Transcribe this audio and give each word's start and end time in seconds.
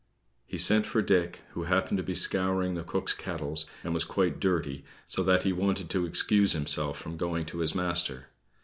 He 0.47 0.57
sent 0.57 0.87
for 0.87 1.03
Dick, 1.03 1.43
who 1.51 1.65
happened 1.65 1.97
to 1.97 2.03
be 2.03 2.15
scouring 2.15 2.73
the 2.73 2.81
cook's 2.81 3.13
kettles, 3.13 3.67
and 3.83 3.93
was 3.93 4.03
quite 4.03 4.39
dirty; 4.39 4.83
so 5.05 5.21
that 5.21 5.43
he 5.43 5.53
wanted 5.53 5.91
to 5.91 6.07
excuse 6.07 6.53
himself 6.53 6.97
from 6.97 7.17
going 7.17 7.45
to 7.45 7.59
his 7.59 7.75
master. 7.75 8.29